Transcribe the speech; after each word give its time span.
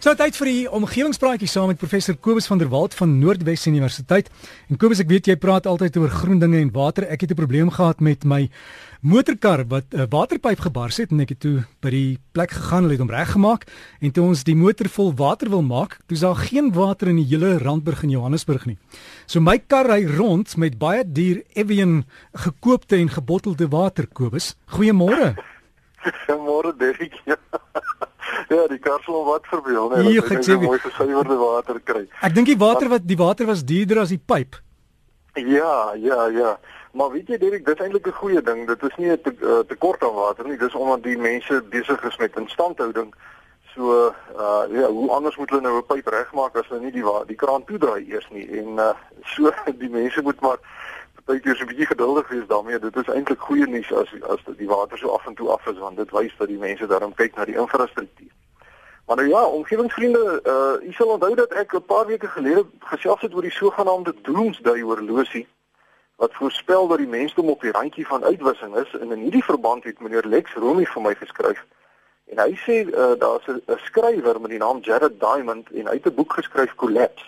So 0.00 0.14
tyd 0.16 0.32
vir 0.32 0.48
die 0.48 0.60
omgewingspraatjie 0.72 1.48
saam 1.52 1.66
met 1.68 1.76
professor 1.76 2.14
Kobus 2.16 2.46
van 2.48 2.56
der 2.56 2.70
Walt 2.72 2.94
van 2.96 3.18
Noordwes 3.20 3.66
Universiteit. 3.68 4.30
En 4.72 4.78
Kobus, 4.80 5.02
ek 5.02 5.10
weet 5.10 5.26
jy 5.28 5.34
praat 5.36 5.66
altyd 5.68 5.98
oor 6.00 6.08
groen 6.08 6.38
dinge 6.40 6.56
en 6.56 6.70
water. 6.72 7.04
Ek 7.04 7.20
het 7.20 7.34
'n 7.34 7.36
probleem 7.36 7.68
gehad 7.68 8.00
met 8.00 8.24
my 8.24 8.48
motorkar 9.02 9.68
wat 9.68 9.92
'n 9.92 10.00
uh, 10.00 10.06
waterpyp 10.08 10.60
gebars 10.60 10.96
het 10.96 11.10
en 11.12 11.20
ek 11.20 11.36
het 11.36 11.40
toe 11.40 11.66
by 11.82 11.90
die 11.90 12.18
plek 12.32 12.50
gegaan 12.50 12.84
en 12.84 12.90
het 12.90 12.98
hom 12.98 13.10
reggemaak 13.10 13.66
en 14.00 14.10
toe 14.10 14.24
ons 14.24 14.44
die 14.44 14.56
motor 14.56 14.88
vol 14.88 15.12
water 15.12 15.50
wil 15.50 15.62
maak, 15.62 15.98
toe 16.06 16.16
is 16.16 16.24
daar 16.24 16.48
geen 16.48 16.72
water 16.72 17.08
in 17.08 17.16
die 17.16 17.36
hele 17.36 17.58
Randburg 17.58 18.02
in 18.02 18.10
Johannesburg 18.10 18.64
nie. 18.66 18.78
So 19.26 19.38
my 19.40 19.58
kar 19.58 19.84
ry 19.84 20.06
rond 20.06 20.56
met 20.56 20.78
baie 20.78 21.04
duur 21.04 21.44
Evian 21.52 22.04
gekoopte 22.32 22.96
en 22.96 23.10
gebottelde 23.10 23.68
water, 23.68 24.06
Kobus. 24.06 24.56
Goeiemôre. 24.64 25.36
Goeiemôre 26.00 26.72
Derrick. 26.78 27.20
Ja, 28.50 28.66
die 28.66 28.80
kar 28.82 28.98
sal 29.06 29.24
wat 29.24 29.46
verbeel, 29.46 29.92
nee, 29.94 30.18
ek 30.18 30.42
sê 30.42 30.56
mooi 30.58 30.78
gesuiwerde 30.82 31.36
water 31.38 31.76
kry. 31.86 32.08
Ek 32.26 32.34
dink 32.34 32.48
die 32.50 32.58
water 32.58 32.88
wat 32.90 33.06
die 33.06 33.18
water 33.20 33.46
was 33.46 33.62
duurder 33.62 34.00
as 34.02 34.10
die 34.10 34.18
pyp. 34.18 34.58
Ja, 35.38 35.94
ja, 35.94 36.26
ja. 36.34 36.58
Maar 36.92 37.12
weet 37.14 37.28
jy 37.30 37.38
Derek, 37.38 37.64
dit 37.64 37.78
is 37.78 37.84
eintlik 37.84 38.06
'n 38.06 38.18
goeie 38.18 38.42
ding. 38.42 38.66
Dit 38.66 38.82
is 38.82 38.96
nie 38.96 39.10
'n 39.10 39.20
te, 39.22 39.32
uh, 39.40 39.58
tekort 39.68 40.02
aan 40.02 40.14
water 40.14 40.48
nie. 40.48 40.58
Dis 40.58 40.74
omdat 40.74 41.02
die 41.02 41.18
mense 41.18 41.62
besig 41.62 42.02
is 42.02 42.16
met 42.16 42.36
instandhouding. 42.36 43.14
So, 43.74 44.14
uh 44.34 44.62
ja, 44.70 44.90
hoe 44.90 45.10
anders 45.10 45.36
moet 45.36 45.50
hulle 45.50 45.62
nou 45.62 45.76
'n 45.76 45.86
pyp 45.86 46.06
regmaak 46.06 46.56
as 46.56 46.66
hulle 46.68 46.80
nie 46.80 46.92
die 46.92 47.04
die 47.26 47.36
kraan 47.36 47.64
toedraai 47.64 48.10
eers 48.10 48.28
nie. 48.30 48.48
En 48.58 48.66
uh 48.66 48.94
so 49.34 49.52
die 49.78 49.90
mense 49.90 50.22
moet 50.22 50.40
maar 50.40 50.58
partykeer 51.24 51.56
so 51.56 51.62
'n 51.62 51.68
bietjie 51.68 51.86
geduldig 51.86 52.28
wees 52.28 52.46
daarmee. 52.46 52.78
Dit 52.78 52.96
is 52.96 53.06
eintlik 53.14 53.40
goeie 53.40 53.66
nuus 53.66 53.92
as 53.92 54.10
as 54.22 54.56
die 54.56 54.68
water 54.68 54.98
so 54.98 55.08
af 55.08 55.26
en 55.26 55.34
toe 55.34 55.50
af 55.50 55.66
is 55.66 55.78
want 55.78 55.96
dit 55.96 56.10
wys 56.10 56.34
dat 56.38 56.48
die 56.48 56.58
mense 56.58 56.86
daarom 56.86 57.14
kyk 57.14 57.36
na 57.36 57.44
die 57.44 57.58
infrastruktuur. 57.58 58.34
Maar 59.10 59.18
nou 59.18 59.30
ja, 59.30 59.44
omgewingsvriende, 59.44 60.40
uh 60.46 60.88
u 60.88 60.92
sal 60.92 61.06
onthou 61.06 61.34
dat 61.34 61.52
ek 61.52 61.72
'n 61.74 61.84
paar 61.84 62.06
weke 62.06 62.26
gelede 62.26 62.64
gesels 62.78 63.20
het 63.20 63.34
oor 63.34 63.42
die 63.42 63.50
sogenaamde 63.50 64.14
doomsday 64.22 64.80
horlosie 64.80 65.48
wat 66.16 66.34
voorspel 66.34 66.86
dat 66.86 66.98
die 66.98 67.06
mensdom 67.06 67.48
op 67.48 67.60
die 67.60 67.70
randjie 67.70 68.06
van 68.06 68.24
uitwissing 68.24 68.76
is. 68.76 68.96
En 69.00 69.12
in 69.12 69.18
hierdie 69.18 69.44
verband 69.44 69.84
het 69.84 70.00
meneer 70.00 70.26
Lex 70.26 70.54
Romy 70.54 70.84
vir 70.84 71.02
my 71.02 71.14
geskryf. 71.14 71.64
En 72.24 72.38
hy 72.38 72.54
sê 72.66 72.76
uh, 72.86 73.10
daar's 73.18 73.46
'n 73.46 73.62
skrywer 73.76 74.40
met 74.40 74.50
die 74.50 74.58
naam 74.58 74.78
Jared 74.78 75.20
Diamond 75.20 75.70
en 75.70 75.86
hy 75.86 75.94
het 75.94 76.06
'n 76.06 76.14
boek 76.14 76.32
geskryf 76.32 76.74
Collapse. 76.74 77.26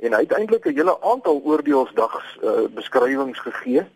En 0.00 0.12
hy 0.12 0.20
het 0.20 0.32
eintlik 0.32 0.64
'n 0.64 0.74
hele 0.74 1.00
aantal 1.02 1.40
oordeelsdags 1.44 2.38
uh, 2.42 2.64
beskrywings 2.74 3.38
gegee 3.38 3.86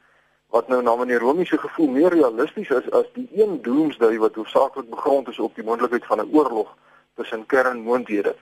wat 0.52 0.68
nou 0.68 0.82
na 0.84 0.92
meneer 0.96 1.22
Romie 1.24 1.46
se 1.46 1.56
gevoel 1.58 1.88
meer 1.88 2.12
realisties 2.12 2.68
is 2.68 2.88
as 2.92 3.06
die 3.16 3.28
een 3.40 3.62
doomsday 3.64 4.18
wat 4.20 4.34
hoofsaaklik 4.36 4.90
begrond 4.90 5.28
is 5.28 5.38
op 5.38 5.54
die 5.56 5.64
moontlikheid 5.64 6.04
van 6.06 6.20
'n 6.20 6.32
oorlog 6.32 6.74
tussen 7.16 7.46
kernmoondhede. 7.46 8.34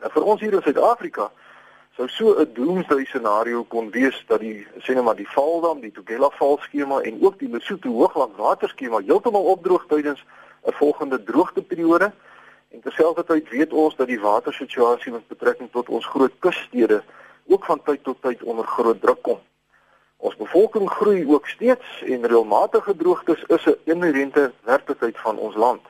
Nou 0.00 0.10
vir 0.12 0.22
ons 0.22 0.40
hier 0.40 0.52
in 0.52 0.62
Suid-Afrika 0.62 1.30
sou 1.96 2.08
so 2.08 2.34
'n 2.38 2.52
doomsday 2.54 3.04
scenario 3.04 3.64
kon 3.64 3.90
wees 3.90 4.24
dat 4.26 4.40
die 4.40 4.66
sê 4.78 4.94
net 4.94 5.04
maar 5.04 5.16
die 5.16 5.28
Valdam, 5.28 5.80
die 5.80 5.92
Tugela 5.92 6.30
val 6.30 6.58
skema 6.60 7.00
en 7.00 7.18
ook 7.22 7.38
die 7.38 7.48
Lesotho 7.48 7.90
hoogland 7.90 8.36
waterskema 8.36 9.00
heeltemal 9.00 9.44
opdroog 9.44 9.84
tydens 9.88 10.24
'n 10.66 10.72
volgende 10.72 11.22
droogteperiode. 11.24 12.12
En 12.68 12.80
terselfdertyd 12.80 13.48
weet 13.48 13.72
ons 13.72 13.96
dat 13.96 14.06
die 14.06 14.20
watersituasie 14.20 15.12
met 15.12 15.28
betrekking 15.28 15.70
tot 15.72 15.88
ons 15.88 16.06
groot 16.06 16.32
kusstede 16.38 17.02
ook 17.46 17.64
van 17.64 17.82
tyd 17.82 18.04
tot 18.04 18.22
tyd 18.22 18.42
onder 18.42 18.66
groot 18.66 19.00
druk 19.00 19.22
kom. 19.22 19.40
Ons 20.24 20.36
bevolking 20.40 20.88
groei 20.90 21.26
ook 21.28 21.48
steeds 21.52 21.88
en 22.08 22.22
reëlmatige 22.24 22.96
droogtes 22.96 23.42
is 23.56 23.64
'n 23.66 23.76
inherente 23.84 24.52
werklikheid 24.64 25.18
van 25.20 25.36
ons 25.38 25.54
land. 25.54 25.82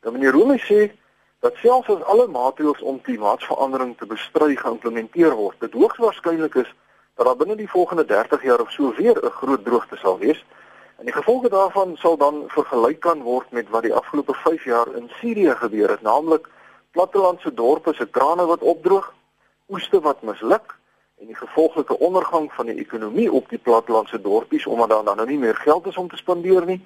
Dan 0.00 0.12
meneer 0.12 0.32
Rooi 0.32 0.58
sê 0.58 0.92
dat 1.40 1.56
selfs 1.56 1.88
as 1.88 2.02
alle 2.02 2.26
maatreëls 2.26 2.80
om 2.80 3.00
klimaatsverandering 3.00 3.96
te 3.96 4.06
bestry 4.06 4.56
geïmplementeer 4.56 5.32
word, 5.32 5.56
dit 5.60 5.72
hoogs 5.72 5.96
waarskynlik 5.96 6.54
is 6.54 6.74
dat 7.16 7.26
daar 7.26 7.36
binne 7.36 7.56
die 7.56 7.70
volgende 7.70 8.04
30 8.04 8.42
jaar 8.42 8.60
of 8.60 8.70
so 8.70 8.92
weer 8.96 9.16
'n 9.24 9.30
groot 9.30 9.64
droogte 9.64 9.96
sal 9.96 10.18
wees. 10.18 10.44
En 10.98 11.04
die 11.04 11.14
gevolge 11.14 11.48
daarvan 11.48 11.96
sal 11.96 12.16
dan 12.16 12.44
vergelyk 12.46 13.00
kan 13.00 13.22
word 13.22 13.50
met 13.50 13.68
wat 13.68 13.82
die 13.82 13.94
afgelope 13.94 14.34
5 14.34 14.64
jaar 14.64 14.94
in 14.94 15.10
Sirië 15.20 15.54
gebeur 15.56 15.90
het, 15.90 16.02
naamlik 16.02 16.48
plattelandse 16.90 17.54
dorpe 17.54 17.94
se 17.94 18.06
krane 18.06 18.46
wat 18.46 18.60
opdroog, 18.60 19.14
oeste 19.68 20.00
wat 20.00 20.22
misluk 20.22 20.76
en 21.20 21.26
die 21.26 21.36
gevolglike 21.36 21.98
ondergang 21.98 22.52
van 22.52 22.66
die 22.66 22.78
ekonomie 22.78 23.32
op 23.32 23.48
die 23.48 23.58
plattelandse 23.58 24.20
dorpies 24.20 24.66
omdat 24.66 24.88
daar 24.88 25.04
dan 25.04 25.16
nou 25.16 25.28
nie 25.28 25.38
meer 25.38 25.56
geld 25.56 25.86
is 25.86 25.96
om 25.96 26.08
te 26.08 26.16
spandeer 26.16 26.66
nie. 26.66 26.80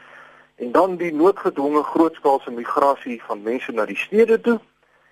En 0.57 0.73
dan 0.73 0.97
die 0.97 1.13
noodgedwonge 1.15 1.83
grootskaalse 1.83 2.51
migrasie 2.51 3.23
van 3.23 3.43
mense 3.43 3.73
na 3.73 3.85
die 3.87 3.97
stede 3.97 4.41
toe, 4.41 4.59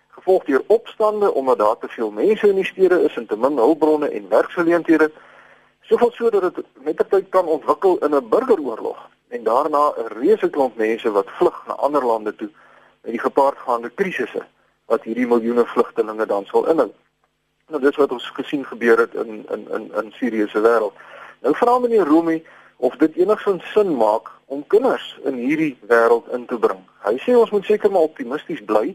gevolg 0.09 0.45
deur 0.45 0.63
opstande 0.67 1.33
omdat 1.33 1.59
daar 1.59 1.79
te 1.79 1.89
veel 1.89 2.11
mense 2.11 2.49
in 2.49 2.55
die 2.55 2.65
stede 2.65 3.03
is 3.03 3.17
en 3.17 3.27
te 3.27 3.37
min 3.37 3.57
hulpbronne 3.57 4.09
en 4.09 4.29
werksgeleenthede. 4.29 5.11
Soveel 5.81 6.13
so 6.13 6.31
dat 6.31 6.55
dit 6.55 6.65
met 6.83 7.05
tyd 7.09 7.29
kan 7.29 7.47
ontwikkel 7.47 7.99
in 7.99 8.15
'n 8.15 8.29
burgeroorlog 8.29 9.09
en 9.29 9.43
daarna 9.43 9.93
'n 9.97 10.13
reuse 10.21 10.51
klomp 10.51 10.77
mense 10.77 11.11
wat 11.11 11.31
vlug 11.39 11.63
na 11.67 11.73
ander 11.73 12.05
lande 12.05 12.35
toe 12.37 12.51
met 13.03 13.11
die 13.11 13.21
gepaardgaande 13.21 13.91
krisisse 13.91 14.47
wat 14.85 15.03
hierdie 15.03 15.27
miljoene 15.27 15.65
vlugtelinge 15.65 16.27
dan 16.27 16.45
sal 16.45 16.67
inhou. 16.67 16.91
Nou 17.67 17.81
dis 17.83 17.97
wat 17.99 18.13
ons 18.15 18.27
gesien 18.31 18.63
gebeur 18.65 19.01
het 19.03 19.15
in 19.15 19.43
in 19.51 19.63
in 19.75 19.87
in 20.01 20.13
Sirië 20.15 20.45
se 20.49 20.61
wêreld. 20.61 20.95
Nou 21.43 21.55
vra 21.59 21.79
meneer 21.79 22.07
Romi 22.07 22.45
of 22.77 22.97
dit 22.97 23.17
enigsins 23.17 23.73
sin 23.73 23.97
maak 23.97 24.31
om 24.45 24.67
kinders 24.67 25.19
in 25.25 25.35
hierdie 25.35 25.79
wêreld 25.89 26.29
in 26.31 26.47
te 26.47 26.59
bring. 26.59 26.85
Hy 27.03 27.17
sê 27.25 27.35
ons 27.35 27.51
moet 27.51 27.65
seker 27.65 27.91
maar 27.91 28.07
optimisties 28.07 28.63
bly, 28.65 28.95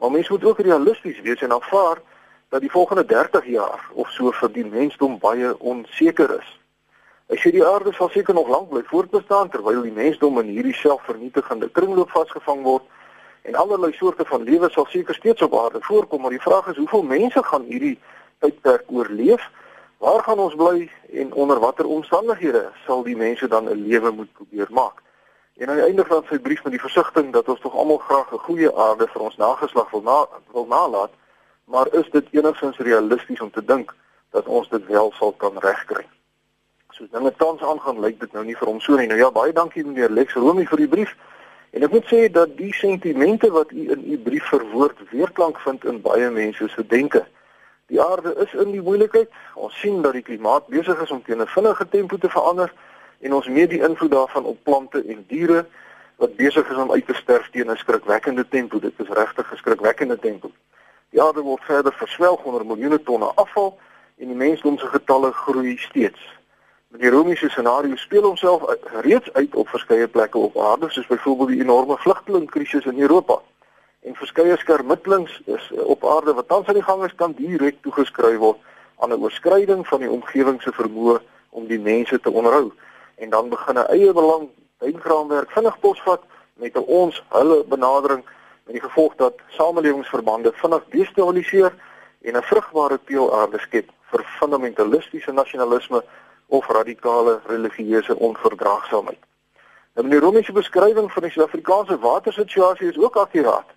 maar 0.00 0.10
mense 0.10 0.32
moet 0.32 0.44
ook 0.44 0.64
realisties 0.64 1.20
wees 1.20 1.42
en 1.44 1.52
aanvaar 1.52 2.00
dat 2.48 2.64
die 2.64 2.70
volgende 2.70 3.04
30 3.04 3.46
jaar 3.52 3.84
of 3.92 4.08
so 4.10 4.32
vir 4.32 4.52
die 4.52 4.64
mensdom 4.64 5.18
baie 5.18 5.52
onseker 5.58 6.38
is. 6.38 6.50
Ek 7.28 7.44
sê 7.44 7.52
die 7.52 7.66
aarde 7.66 7.92
sal 7.92 8.08
seker 8.16 8.34
nog 8.34 8.48
lank 8.48 8.72
bly 8.72 8.86
voortbestaan 8.88 9.52
terwyl 9.52 9.82
die 9.84 9.92
mensdom 9.92 10.40
in 10.40 10.56
hierdie 10.56 10.78
selfvernietigende 10.80 11.68
kringloop 11.68 12.16
vasgevang 12.16 12.64
word 12.64 12.88
en 13.46 13.54
allerlei 13.54 13.92
soorte 13.92 14.24
van 14.24 14.42
lewe 14.42 14.70
sal 14.70 14.86
seker 14.90 15.14
steeds 15.14 15.42
op 15.42 15.54
aarde 15.54 15.78
voorkom, 15.80 16.20
maar 16.20 16.34
die 16.34 16.42
vraag 16.42 16.66
is 16.72 16.76
hoeveel 16.76 17.02
mense 17.02 17.42
gaan 17.42 17.62
hierdie 17.62 17.98
tydperk 18.38 18.84
oorleef? 18.86 19.50
Waar 20.02 20.22
gaan 20.22 20.38
ons 20.38 20.54
bly 20.54 20.90
en 21.12 21.32
onder 21.32 21.60
watter 21.62 21.86
omstandighede 21.86 22.64
sal 22.86 23.04
die 23.06 23.16
mense 23.16 23.48
dan 23.48 23.68
'n 23.68 23.86
lewe 23.86 24.10
moet 24.10 24.32
probeer 24.32 24.66
maak? 24.70 25.02
En 25.56 25.68
aan 25.68 25.76
die 25.76 25.84
einde 25.84 26.04
van 26.04 26.24
sy 26.28 26.38
brief 26.38 26.64
met 26.64 26.72
die 26.72 26.80
versigtiging 26.80 27.32
dat 27.32 27.48
ons 27.48 27.60
tog 27.60 27.74
almal 27.74 27.98
graag 27.98 28.32
'n 28.32 28.44
goeie 28.48 28.76
aarde 28.76 29.06
vir 29.08 29.22
ons 29.22 29.36
nageslag 29.36 29.90
wil 29.90 30.02
na 30.02 30.26
wil 30.52 30.66
nalat, 30.66 31.10
maar 31.64 31.86
is 31.92 32.10
dit 32.10 32.26
enigstens 32.30 32.76
realisties 32.76 33.40
om 33.40 33.50
te 33.50 33.64
dink 33.64 33.94
dat 34.30 34.46
ons 34.46 34.68
dit 34.68 34.86
wel 34.86 35.12
sal 35.12 35.32
kan 35.32 35.58
regkry? 35.58 36.06
So 36.90 37.06
dinge 37.10 37.32
tans 37.36 37.62
aangaan 37.62 38.00
lyk 38.00 38.20
dit 38.20 38.32
nou 38.32 38.44
nie 38.44 38.56
vir 38.56 38.68
hom 38.68 38.80
so 38.80 38.96
nie. 38.96 39.06
Nou 39.06 39.18
ja, 39.18 39.30
baie 39.30 39.52
dankie 39.52 39.84
meneer 39.84 40.10
Lex 40.10 40.34
Romi 40.34 40.66
vir 40.66 40.76
die 40.76 40.88
brief. 40.88 41.16
En 41.70 41.82
ek 41.82 41.90
moet 41.90 42.06
sê 42.06 42.30
dat 42.30 42.56
die 42.56 42.74
sentimente 42.74 43.50
wat 43.50 43.70
u 43.70 43.90
in 43.90 44.12
u 44.12 44.18
brief 44.18 44.44
verwoord 44.44 44.98
weerklank 45.10 45.58
vind 45.60 45.84
in 45.84 46.00
baie 46.00 46.30
mense 46.30 46.68
se 46.68 46.86
denke. 46.86 47.26
Die 47.86 48.02
aarde 48.02 48.34
is 48.44 48.52
in 48.54 48.70
die 48.70 48.82
moeilikheid. 48.82 49.30
Ons 49.54 49.80
sien 49.80 50.02
dat 50.02 50.12
die 50.12 50.22
klimaat 50.22 50.66
besig 50.66 51.02
is 51.02 51.10
om 51.10 51.22
teen 51.22 51.42
'n 51.42 51.46
vinnige 51.46 51.88
tempo 51.88 52.16
te 52.16 52.28
verander 52.28 52.72
en 53.20 53.32
ons 53.32 53.48
meet 53.48 53.70
die 53.70 53.82
invloed 53.82 54.10
daarvan 54.10 54.44
op 54.44 54.58
plante 54.62 55.04
en 55.08 55.24
diere 55.28 55.66
wat 56.16 56.36
besig 56.36 56.70
is 56.70 56.76
om 56.76 56.92
uit 56.92 57.06
te 57.06 57.14
sterf 57.14 57.50
teen 57.50 57.70
'n 57.70 57.76
skrikwekkende 57.76 58.48
tempo. 58.48 58.78
Dit 58.78 58.92
is 58.96 59.08
regtig 59.08 59.52
'n 59.52 59.56
skrikwekkende 59.56 60.18
tempo. 60.18 60.50
Die 61.10 61.22
aarde 61.22 61.40
word 61.40 61.64
verder 61.64 61.92
verswelg 61.92 62.42
onder 62.44 62.66
miljoene 62.66 63.02
tonne 63.02 63.30
afval 63.34 63.78
en 64.16 64.26
die 64.26 64.36
mensdom 64.36 64.78
se 64.78 64.86
getalle 64.86 65.32
groei 65.32 65.76
steeds. 65.76 66.35
Die 66.98 67.10
Romiese 67.10 67.48
scenario 67.48 67.96
speel 67.96 68.22
homself 68.22 68.62
reeds 69.04 69.32
uit 69.32 69.54
op 69.54 69.68
verskeie 69.68 70.08
plekke 70.08 70.38
op 70.38 70.56
aarde, 70.58 70.90
soos 70.90 71.06
byvoorbeeld 71.06 71.48
die 71.48 71.60
enorme 71.60 71.96
vlugtelingkrisis 71.96 72.84
in 72.84 73.00
Europa. 73.00 73.36
En 74.00 74.14
verskeie 74.14 74.56
skermittelings 74.56 75.42
is 75.44 75.72
op 75.72 76.06
aarde 76.06 76.34
wat 76.34 76.48
tans 76.48 76.66
aan 76.66 76.78
die 76.78 76.82
gang 76.82 77.04
is 77.04 77.14
kan 77.14 77.34
direk 77.36 77.82
toegeskryf 77.82 78.38
word 78.38 78.58
aan 78.98 79.12
'n 79.12 79.20
oorskryding 79.20 79.86
van 79.86 80.00
die 80.00 80.10
omgewing 80.10 80.62
se 80.62 80.72
vermoë 80.72 81.20
om 81.50 81.66
die 81.66 81.80
mense 81.80 82.20
te 82.20 82.30
onderhou. 82.30 82.72
En 83.14 83.30
dan 83.30 83.48
begin 83.48 83.78
'n 83.78 83.90
eie 83.92 84.12
belang 84.12 84.48
deingraamwerk 84.78 85.50
vinnig 85.50 85.78
posvat 85.78 86.22
met 86.54 86.76
'n 86.76 86.84
ons 86.86 87.22
hulle 87.28 87.64
benadering 87.64 88.24
met 88.64 88.72
die 88.72 88.86
gevolg 88.88 89.14
dat 89.16 89.34
samelewingsverbande 89.48 90.52
vinnig 90.54 90.84
destabiliseer 90.90 91.74
en 92.22 92.36
'n 92.36 92.42
vrugbare 92.42 92.98
teelaarde 93.04 93.58
skep 93.58 93.90
vir 94.10 94.24
fundamentalistiese 94.38 95.32
nasionalisme 95.32 96.04
of 96.46 96.66
radikale 96.66 97.40
religieuse 97.46 98.16
onverdraagsaamheid. 98.16 99.22
Nou 99.94 100.08
die 100.08 100.20
Romeinse 100.20 100.52
beskrywing 100.52 101.12
van 101.12 101.22
die 101.22 101.30
Suid-Afrikaanse 101.30 101.98
watersituasie 101.98 102.88
is 102.88 102.98
ook 102.98 103.16
akkuraat. 103.16 103.68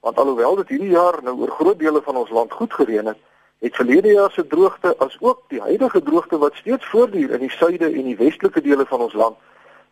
Want 0.00 0.18
alhoewel 0.18 0.54
dit 0.56 0.68
hierdie 0.68 0.94
jaar 0.94 1.18
nou 1.22 1.36
oor 1.38 1.50
groot 1.50 1.78
dele 1.78 2.02
van 2.02 2.16
ons 2.16 2.30
land 2.30 2.52
goed 2.52 2.72
gereën 2.72 3.06
het, 3.06 3.18
het 3.58 3.74
verlede 3.74 4.08
jaar 4.08 4.30
se 4.30 4.46
droogte 4.46 4.94
as 4.98 5.16
ook 5.20 5.42
die 5.48 5.60
huidige 5.60 6.02
droogte 6.02 6.38
wat 6.38 6.54
steeds 6.54 6.86
voortduur 6.86 7.30
in 7.30 7.38
die 7.38 7.50
suide 7.50 7.84
en 7.84 8.04
die 8.04 8.16
westelike 8.16 8.60
dele 8.60 8.86
van 8.86 9.00
ons 9.00 9.12
land 9.12 9.36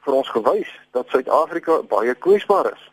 vir 0.06 0.14
ons 0.14 0.28
gewys 0.30 0.70
dat 0.94 1.08
Suid-Afrika 1.10 1.80
baie 1.90 2.14
kwesbaar 2.14 2.70
is. 2.72 2.90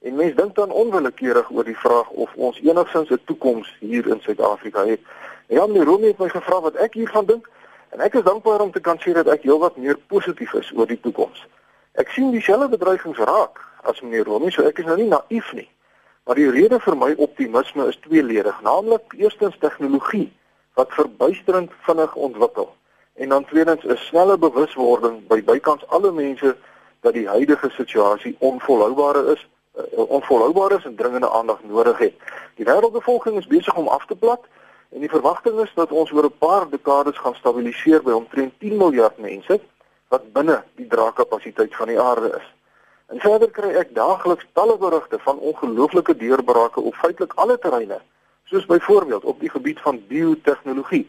En 0.00 0.16
mense 0.16 0.34
dink 0.34 0.54
dan 0.54 0.70
onwillekeurig 0.70 1.50
oor 1.50 1.64
die 1.64 1.78
vraag 1.78 2.08
of 2.08 2.32
ons 2.34 2.60
enigsins 2.64 3.10
'n 3.10 3.20
toekoms 3.24 3.76
hier 3.80 4.06
in 4.06 4.20
Suid-Afrika 4.20 4.86
het. 4.86 5.00
Ja, 5.46 5.66
meneer 5.66 5.84
Romee 5.84 6.08
het 6.08 6.18
my 6.18 6.28
gevra 6.28 6.60
wat 6.60 6.74
ek 6.74 6.94
hiervan 6.94 7.26
dink 7.26 7.48
en 7.96 8.04
ek 8.04 8.18
is 8.20 8.26
dankbaar 8.26 8.60
om 8.60 8.72
te 8.72 8.80
kan 8.84 8.98
sê 9.00 9.14
dat 9.16 9.28
ek 9.32 9.46
heelwat 9.48 9.78
meer 9.80 9.96
positief 10.12 10.52
is 10.60 10.68
oor 10.76 10.88
die 10.90 11.00
toekoms. 11.00 11.46
Ek 11.96 12.12
sien 12.12 12.28
dieselfde 12.34 12.68
bedreigings 12.76 13.18
raak 13.24 13.62
as 13.88 14.02
meneer 14.04 14.28
Romee, 14.28 14.52
so 14.52 14.66
ek 14.68 14.82
is 14.82 14.88
nou 14.88 14.98
nie 15.00 15.08
naïef 15.08 15.48
nie. 15.56 15.68
Maar 16.28 16.36
die 16.36 16.50
rede 16.52 16.80
vir 16.84 16.96
my 17.00 17.14
optimisme 17.24 17.86
is 17.88 17.96
tweeledig, 18.04 18.56
naamlik 18.66 19.14
eerstens 19.16 19.56
tegnologie 19.62 20.28
wat 20.76 20.92
verbuisterend 20.92 21.72
vinnig 21.86 22.14
ontwikkel 22.28 22.68
en 23.16 23.32
dan 23.32 23.44
tweedens 23.48 23.84
'n 23.84 23.96
snelle 23.96 24.36
bewuswording 24.38 25.26
by 25.26 25.40
bykans 25.42 25.86
alle 25.88 26.12
mense 26.12 26.56
dat 27.00 27.14
die 27.14 27.28
huidige 27.28 27.70
situasie 27.70 28.36
onvolhoubare 28.38 29.32
is 29.32 29.48
uh, 29.76 30.10
onvolhoubaar 30.18 30.72
is 30.72 30.84
en 30.84 30.96
dringende 30.96 31.30
aandag 31.30 31.64
nodig 31.64 31.98
het. 31.98 32.14
Die 32.56 32.64
wêreldbevolking 32.64 33.38
is 33.38 33.46
besig 33.46 33.74
om 33.74 33.88
af 33.88 34.06
te 34.06 34.16
plat 34.16 34.44
en 34.88 35.00
die 35.00 35.10
verwagting 35.10 35.60
is 35.60 35.72
dat 35.74 35.90
ons 35.90 36.12
oor 36.12 36.24
'n 36.24 36.38
paar 36.38 36.68
dekades 36.70 37.18
gaan 37.18 37.34
stabiliseer 37.34 38.02
by 38.02 38.12
omtrent 38.12 38.52
10 38.58 38.76
miljard 38.76 39.18
mense 39.18 39.60
wat 40.08 40.32
binne 40.32 40.62
die 40.74 40.86
draagkapasiteit 40.86 41.74
van 41.76 41.88
die 41.88 42.00
aarde 42.00 42.28
is. 42.36 42.46
En 43.06 43.20
verder 43.20 43.50
kry 43.50 43.74
ek 43.78 43.94
daagliks 43.94 44.46
talle 44.52 44.78
berigte 44.78 45.18
van 45.18 45.38
ongelooflike 45.38 46.16
deurbrake 46.16 46.80
op 46.80 46.94
feitelik 46.94 47.32
alle 47.34 47.58
terreine, 47.58 48.00
soos 48.44 48.66
byvoorbeeld 48.66 49.24
op 49.24 49.40
die 49.40 49.50
gebied 49.50 49.80
van 49.80 50.02
biotehnologie, 50.08 51.06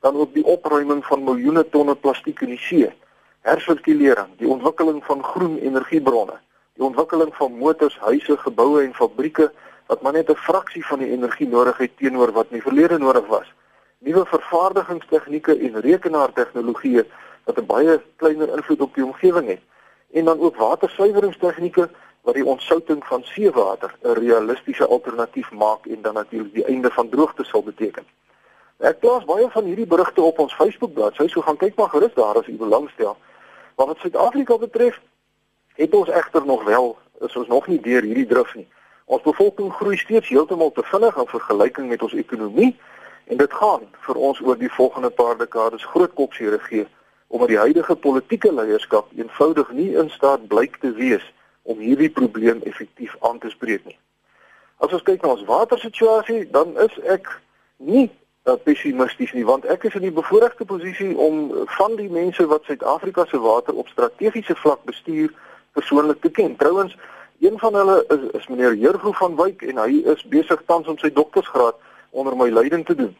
dan 0.00 0.16
ook 0.16 0.34
die 0.34 0.44
opruiming 0.44 1.04
van 1.06 1.24
miljoene 1.24 1.68
tonne 1.68 1.94
plastiek 1.94 2.40
in 2.40 2.54
die 2.54 2.58
see, 2.58 2.92
hersirkulering, 3.40 4.30
die 4.38 4.48
ontwikkeling 4.48 5.04
van 5.04 5.22
groen 5.24 5.58
energiebronne, 5.58 6.38
die 6.74 6.84
ontwikkeling 6.84 7.34
van 7.34 7.58
motors, 7.58 7.98
huise, 7.98 8.36
geboue 8.36 8.82
en 8.82 8.94
fabrieke 8.94 9.50
wat 9.92 10.02
maar 10.02 10.12
net 10.12 10.30
'n 10.30 10.44
fraksie 10.48 10.86
van 10.86 10.98
die 10.98 11.10
energie 11.10 11.48
nodig 11.48 11.76
het 11.78 11.96
teenoor 11.96 12.32
wat 12.32 12.46
in 12.48 12.56
die 12.58 12.68
verlede 12.68 12.98
nodig 12.98 13.26
was. 13.26 13.48
Nuwe 13.98 14.24
vervaardigingstegnieke 14.26 15.58
en 15.66 15.80
rekenaartegnologieë 15.80 17.04
wat 17.44 17.58
'n 17.58 17.66
baie 17.66 18.00
kleiner 18.16 18.48
invloed 18.56 18.80
op 18.80 18.94
die 18.94 19.04
omgewing 19.04 19.46
het. 19.48 19.60
En 20.12 20.24
dan 20.24 20.40
ook 20.40 20.56
watersuiweringstegnieke 20.56 21.90
wat 22.22 22.34
die 22.34 22.44
ontsouting 22.44 23.04
van 23.04 23.22
seewater 23.24 23.94
'n 24.02 24.12
realistiese 24.12 24.86
alternatief 24.86 25.50
maak 25.50 25.86
en 25.86 26.02
dan 26.02 26.14
natuurlik 26.14 26.54
die 26.54 26.64
einde 26.64 26.90
van 26.90 27.08
droogte 27.08 27.44
sal 27.44 27.62
beteken. 27.62 28.04
Ek 28.78 28.98
plaas 28.98 29.24
baie 29.24 29.50
van 29.50 29.64
hierdie 29.64 29.86
berigte 29.86 30.22
op 30.22 30.38
ons 30.38 30.54
Facebook 30.54 30.92
bladsy, 30.92 31.28
so 31.28 31.40
gaan 31.40 31.56
kyk 31.56 31.74
maar 31.74 31.88
gerus 31.88 32.14
daar 32.14 32.38
as 32.38 32.46
u 32.46 32.56
belangstel. 32.56 33.16
Maar 33.76 33.86
wat 33.86 33.98
Suid-Afrika 33.98 34.58
betref, 34.58 35.00
het 35.74 35.94
ons 35.94 36.08
egter 36.08 36.46
nog 36.46 36.64
wel 36.64 36.98
is 37.20 37.36
ons 37.36 37.48
nog 37.48 37.66
nie 37.66 37.80
deur 37.80 38.02
hierdie 38.02 38.26
drif 38.26 38.54
nie. 38.54 38.68
Ons 39.04 39.22
bevolking 39.22 39.72
groei 39.72 39.96
steeds 39.96 40.28
heeltemal 40.28 40.72
te 40.72 40.82
vinnig 40.82 41.16
in 41.16 41.26
vergelyking 41.26 41.88
met 41.88 42.02
ons 42.02 42.14
ekonomie 42.14 42.72
en 43.24 43.36
dit 43.36 43.52
gaan 43.52 43.86
vir 44.06 44.16
ons 44.30 44.40
oor 44.40 44.58
die 44.58 44.72
volgende 44.72 45.10
paar 45.10 45.38
dekades 45.38 45.84
groot 45.94 46.14
kopseer 46.14 46.58
gee 46.68 46.86
omdat 47.32 47.48
die 47.48 47.58
huidige 47.58 47.94
politieke 47.96 48.52
leierskap 48.52 49.08
eenvoudig 49.16 49.70
nie 49.72 49.92
in 49.96 50.10
staat 50.10 50.46
blyk 50.48 50.76
te 50.80 50.92
wees 50.92 51.24
om 51.62 51.78
hierdie 51.78 52.10
probleem 52.10 52.60
effektief 52.68 53.14
aan 53.20 53.38
te 53.38 53.48
spreek 53.50 53.84
nie. 53.88 53.96
As 54.84 54.92
ons 54.92 55.04
kyk 55.06 55.22
na 55.22 55.30
ons 55.32 55.46
watersituasie, 55.48 56.42
dan 56.52 56.74
is 56.82 56.98
ek 57.14 57.30
nie 57.78 58.10
uh, 58.44 58.58
pessimisties 58.66 59.32
nie 59.32 59.46
want 59.48 59.64
ek 59.70 59.86
is 59.88 59.96
in 59.98 60.04
die 60.08 60.14
bevoordeelde 60.14 60.66
posisie 60.68 61.12
om 61.16 61.46
van 61.78 61.96
die 61.96 62.10
mense 62.12 62.44
wat 62.50 62.68
Suid-Afrika 62.68 63.24
se 63.30 63.40
water 63.40 63.78
op 63.80 63.88
strategiese 63.94 64.58
vlak 64.58 64.84
bestuur 64.88 65.32
persoonlik 65.72 66.20
te 66.20 66.30
ken. 66.30 66.56
Trouwens, 66.60 66.96
een 67.42 67.58
van 67.58 67.74
hulle 67.74 68.04
is, 68.08 68.30
is 68.38 68.46
meneer 68.46 68.74
Jurgo 68.74 69.12
van 69.12 69.36
Wyk 69.36 69.62
en 69.62 69.80
hy 69.82 70.02
is 70.14 70.22
besig 70.30 70.62
tans 70.66 70.86
om 70.86 70.98
sy 70.98 71.10
doktorsgraad 71.12 71.74
onder 72.10 72.36
my 72.36 72.48
leiding 72.50 72.84
te 72.86 72.94
doen. 72.94 73.16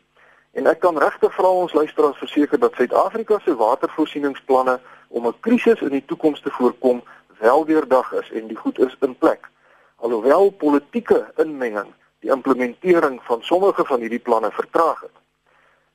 En 0.53 0.69
ek 0.71 0.79
kan 0.85 0.99
regtig 0.99 1.35
vra 1.35 1.51
ons 1.65 1.73
luisteraars 1.73 2.21
verseker 2.23 2.61
dat 2.63 2.77
Suid-Afrika 2.79 3.41
se 3.43 3.57
watervoorsieningsplanne 3.57 4.79
om 5.09 5.27
'n 5.27 5.41
krisis 5.41 5.81
in 5.81 5.97
die 5.97 6.05
toekoms 6.07 6.41
te 6.41 6.51
voorkom 6.51 7.03
wel 7.39 7.65
deurdag 7.65 8.13
is 8.13 8.31
en 8.31 8.47
die 8.47 8.57
goed 8.57 8.79
is 8.79 8.97
in 9.01 9.19
plek. 9.19 9.49
Alhoewel 9.97 10.51
politieke 10.51 11.33
inmenging 11.37 11.91
die 12.21 12.31
implementering 12.31 13.21
van 13.23 13.43
sommige 13.43 13.85
van 13.85 14.01
hierdie 14.01 14.23
planne 14.23 14.51
vertraag 14.51 15.01
het. 15.01 15.17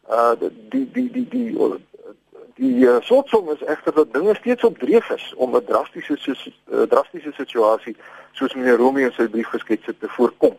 Uh 0.10 0.50
die 0.70 0.92
die 0.92 1.12
die 1.12 1.28
die 1.30 1.56
Die 2.58 2.86
uh, 2.86 2.96
slotsom 3.02 3.50
is 3.54 3.64
egter 3.64 3.94
dat 3.94 4.14
dinge 4.14 4.36
steeds 4.36 4.64
op 4.64 4.78
dreef 4.82 5.10
is 5.14 5.34
om 5.36 5.56
'n 5.56 5.66
drastiese 5.66 6.18
uh, 6.18 6.82
drastiese 6.82 7.32
situasie 7.34 7.96
soos 8.32 8.54
meneer 8.54 8.78
Romeo 8.78 9.06
in 9.06 9.12
sy 9.14 9.28
brief 9.28 9.48
geskets 9.48 9.86
het 9.86 10.00
te 10.00 10.10
voorkom. 10.10 10.58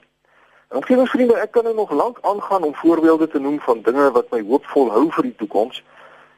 Omgewingsvriende, 0.68 1.34
ek 1.34 1.50
kan 1.50 1.64
nou 1.64 1.74
nog 1.74 1.90
lank 1.90 2.18
aangaan 2.20 2.62
om 2.62 2.74
voorbeelde 2.74 3.28
te 3.28 3.38
noem 3.38 3.60
van 3.60 3.82
dinge 3.82 4.10
wat 4.10 4.30
my 4.30 4.42
hoopvol 4.42 4.90
hou 4.90 5.10
vir 5.10 5.22
die 5.22 5.34
toekoms. 5.36 5.82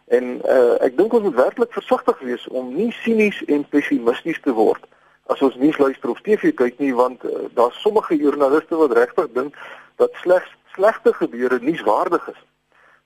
En 0.07 0.41
uh, 0.45 0.77
ek 0.81 0.97
dink 0.97 1.13
ons 1.13 1.23
moet 1.23 1.35
werklik 1.35 1.73
versigtig 1.73 2.19
wees 2.19 2.49
om 2.49 2.75
nie 2.75 2.93
sinies 3.03 3.45
en 3.45 3.69
pessimisties 3.69 4.41
te 4.41 4.53
word 4.53 4.87
as 5.31 5.43
ons 5.47 5.57
nuus 5.63 5.79
luister 5.79 6.11
of 6.11 6.21
TV 6.27 6.51
kyk 6.55 6.79
nie 6.83 6.95
want 6.95 7.25
uh, 7.25 7.45
daar's 7.55 7.79
sommige 7.85 8.17
joernaliste 8.19 8.79
wat 8.81 8.97
regtig 8.99 9.29
dink 9.37 9.59
dat 10.03 10.17
slegs 10.23 10.57
slegte 10.75 11.13
gebeure 11.13 11.59
nuuswaardig 11.61 12.29
is. 12.31 12.41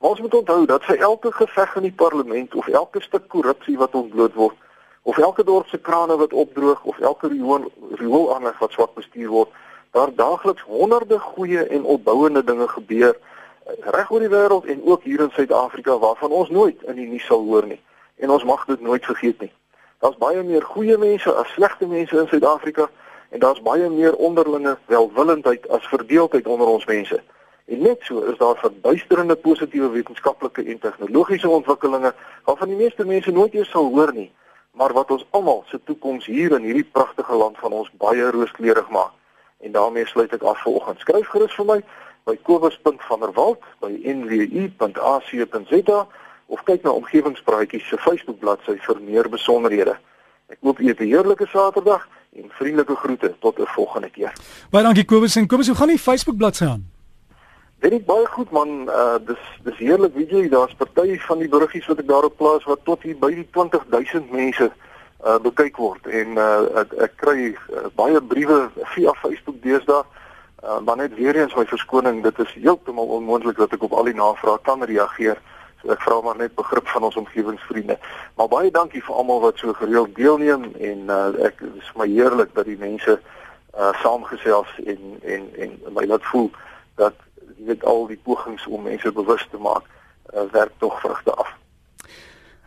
Maar 0.04 0.12
ons 0.12 0.22
moet 0.22 0.34
onthou 0.34 0.66
dat 0.66 0.84
vir 0.84 0.98
elke 0.98 1.32
geveg 1.32 1.76
in 1.76 1.82
die 1.82 1.92
parlement 1.96 2.54
of 2.54 2.66
elke 2.68 3.00
stuk 3.00 3.22
korrupsie 3.28 3.78
wat 3.80 3.94
ontbloot 3.94 4.34
word 4.34 4.56
of 5.02 5.18
elke 5.18 5.44
dorp 5.44 5.68
se 5.68 5.78
krane 5.80 6.16
wat 6.16 6.32
opdroog 6.32 6.82
of 6.84 6.98
elke 7.00 7.28
rioolaanleg 7.28 8.58
wat 8.58 8.72
swak 8.72 8.92
bestuur 8.94 9.28
word, 9.28 9.48
daar 9.96 10.12
daagliks 10.14 10.62
honderde 10.62 11.18
goeie 11.18 11.64
en 11.64 11.84
opbouende 11.84 12.44
dinge 12.44 12.68
gebeur 12.68 13.16
eh, 13.16 13.72
reg 13.96 14.10
oor 14.10 14.20
die 14.20 14.28
wêreld 14.28 14.68
en 14.68 14.84
ook 14.84 15.08
hier 15.08 15.24
in 15.24 15.32
Suid-Afrika 15.32 15.98
waarvan 15.98 16.36
ons 16.36 16.50
nooit 16.50 16.82
in 16.82 17.00
die 17.00 17.08
nuus 17.08 17.24
sal 17.24 17.40
hoor 17.48 17.64
nie. 17.66 17.80
En 18.20 18.30
ons 18.30 18.44
mag 18.44 18.64
dit 18.68 18.80
nooit 18.80 19.04
vergeet 19.04 19.40
nie. 19.40 19.52
Daar's 20.04 20.20
baie 20.20 20.42
meer 20.42 20.68
goeie 20.74 20.98
mense 20.98 21.32
as 21.32 21.48
slegte 21.56 21.88
mense 21.88 22.20
in 22.20 22.28
Suid-Afrika 22.28 22.90
en 23.30 23.40
daar's 23.40 23.64
baie 23.64 23.88
meer 23.88 24.16
onderlinge 24.16 24.76
welwillendheid 24.92 25.64
as 25.68 25.88
verdeeldheid 25.88 26.46
onder 26.46 26.76
ons 26.76 26.84
mense. 26.92 27.22
En 27.64 27.80
net 27.80 28.02
so 28.02 28.20
is 28.20 28.38
daar 28.38 28.56
verbuisterende 28.56 29.36
positiewe 29.36 29.88
wetenskaplike 29.88 30.62
en 30.62 30.78
tegnologiese 30.78 31.48
ontwikkelinge 31.48 32.14
waarvan 32.44 32.68
die 32.68 32.76
meeste 32.76 33.04
mense 33.04 33.30
nooit 33.30 33.54
eers 33.54 33.70
sal 33.70 33.88
hoor 33.94 34.12
nie, 34.12 34.32
maar 34.72 34.92
wat 34.92 35.10
ons 35.10 35.26
almal 35.30 35.64
se 35.66 35.80
toekoms 35.84 36.26
hier 36.26 36.52
in 36.52 36.62
hierdie 36.62 36.90
pragtige 36.92 37.36
land 37.36 37.58
van 37.58 37.72
ons 37.72 37.90
baie 37.98 38.30
rooskleurig 38.30 38.88
maak. 38.90 39.12
En 39.64 39.72
daarmee 39.72 40.06
sluit 40.06 40.32
ek 40.32 40.42
af 40.42 40.60
vir 40.62 40.72
oggend. 40.72 41.00
Skryf 41.00 41.28
gerus 41.32 41.54
vir 41.56 41.64
my 41.70 41.80
by 42.28 42.36
kobus.vanderwalt 42.42 43.64
by 43.80 43.92
nwu.ac.za 44.12 46.00
of 46.46 46.62
kyk 46.68 46.82
na 46.84 46.92
omgewingspraatjies 46.92 47.88
se 47.88 47.96
Facebook 47.96 48.38
bladsy 48.44 48.76
vir 48.76 49.00
meer 49.00 49.28
besonderhede. 49.32 49.96
Ek 50.52 50.58
hoop 50.60 50.78
jy 50.78 50.92
het 50.92 51.00
'n 51.00 51.08
heerlike 51.08 51.46
Saterdag 51.46 52.08
en 52.36 52.50
vriendelike 52.50 52.94
groete 52.94 53.34
tot 53.40 53.58
'n 53.58 53.66
volgende 53.66 54.10
keer. 54.10 54.32
Baie 54.70 54.84
dankie 54.84 55.04
Kobus 55.04 55.36
en 55.36 55.46
Kobus, 55.46 55.66
hoe 55.66 55.76
gaan 55.76 55.88
die 55.88 55.98
Facebook 55.98 56.36
bladsy 56.36 56.64
aan? 56.64 56.93
Dit 57.84 57.92
is 57.92 58.04
baie 58.08 58.24
goed 58.32 58.50
man, 58.50 58.68
uh 58.88 59.18
dis 59.28 59.40
dis 59.62 59.76
heerlik 59.76 60.14
weet 60.16 60.30
jy, 60.32 60.46
daar's 60.48 60.72
party 60.80 61.18
van 61.20 61.42
die 61.42 61.48
beriggies 61.52 61.84
wat 61.90 61.98
ek 62.00 62.06
daarop 62.08 62.36
plaas 62.40 62.64
wat 62.64 62.80
tot 62.88 63.02
hier 63.04 63.18
by 63.20 63.28
die 63.34 63.44
20000 63.52 64.30
mense 64.32 64.70
uh 65.20 65.34
bekyk 65.44 65.76
word 65.76 66.06
en 66.08 66.38
uh 66.40 66.80
ek, 66.80 66.94
ek 67.04 67.18
kry 67.20 67.50
uh, 67.52 67.82
baie 68.00 68.22
briewe 68.30 68.70
via 68.94 69.12
Facebook 69.20 69.58
deesdae. 69.66 70.00
Uh 70.64 70.78
maar 70.86 70.96
net 71.02 71.12
weer 71.18 71.36
eens 71.36 71.52
my 71.58 71.66
verskoning, 71.68 72.22
dit 72.24 72.40
is 72.46 72.54
heeltemal 72.56 73.12
onmoontlik 73.18 73.60
dat 73.60 73.76
ek 73.76 73.84
op 73.84 73.92
al 73.92 74.08
die 74.08 74.16
navrae 74.16 74.56
kan 74.64 74.80
reageer. 74.88 75.42
So 75.82 75.92
ek 75.92 76.00
vra 76.06 76.22
maar 76.24 76.40
net 76.40 76.56
begrip 76.56 76.88
van 76.88 77.04
ons 77.10 77.20
omgewingsvriende. 77.20 77.98
Maar 78.40 78.48
baie 78.48 78.72
dankie 78.72 79.04
vir 79.04 79.20
almal 79.20 79.44
wat 79.44 79.60
so 79.60 79.76
gereeld 79.76 80.16
deelneem 80.16 80.70
en 80.80 81.12
uh 81.12 81.50
ek 81.50 81.60
is 81.68 81.92
my 82.00 82.08
heerlik 82.08 82.56
dat 82.56 82.64
die 82.64 82.80
mense 82.80 83.20
uh 83.76 83.92
saamgesels 84.00 84.72
en 84.86 85.20
en 85.20 85.50
en 85.66 85.76
my 85.92 86.08
laat 86.08 86.24
voel 86.32 86.48
dat 86.96 87.20
jy 87.58 87.66
weet 87.72 87.84
al 87.84 88.06
die 88.10 88.20
pogings 88.22 88.66
om 88.66 88.86
mense 88.86 89.12
bewus 89.12 89.46
te 89.50 89.60
maak 89.60 89.84
uh, 90.34 90.46
werk 90.52 90.72
tog 90.78 91.00
vrugte 91.00 91.34
af. 91.34 91.52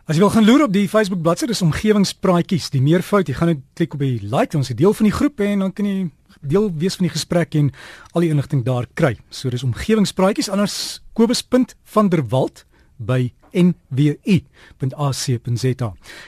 As 0.08 0.16
jy 0.16 0.22
wil 0.24 0.32
gaan 0.32 0.46
loer 0.48 0.62
op 0.64 0.72
die 0.72 0.88
Facebook 0.88 1.20
bladsy, 1.20 1.46
dis 1.50 1.60
omgewingspraatjies, 1.62 2.70
die 2.72 2.80
meervoud, 2.80 3.28
jy 3.28 3.34
gaan 3.36 3.52
net 3.52 3.64
klik 3.76 3.96
op 3.98 4.00
die 4.00 4.20
like, 4.24 4.56
ons 4.56 4.70
is 4.72 4.78
deel 4.78 4.94
van 4.96 5.08
die 5.10 5.12
groep 5.12 5.42
en 5.44 5.66
dan 5.66 5.74
kan 5.76 5.88
jy 5.88 5.98
deel 6.40 6.70
wees 6.80 6.96
van 6.96 7.08
die 7.08 7.12
gesprek 7.12 7.56
en 7.58 7.72
al 8.14 8.24
die 8.24 8.30
inligting 8.32 8.62
daar 8.64 8.88
kry. 8.96 9.18
So 9.28 9.52
dis 9.52 9.66
omgewingspraatjies 9.66 10.48
anders 10.54 11.02
kobus.vanderwalt 11.18 12.64
by 12.96 13.28
nwu.ac.za. 13.52 14.88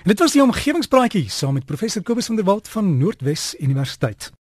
En 0.03 0.09
dit 0.13 0.19
was 0.19 0.33
die 0.33 0.43
omgewingspraatjie 0.43 1.29
saam 1.31 1.57
met 1.59 1.67
professor 1.67 2.03
Kobus 2.03 2.27
van 2.27 2.37
der 2.37 2.45
Walt 2.45 2.69
van 2.69 2.99
Noordwes 2.99 3.55
Universiteit. 3.59 4.31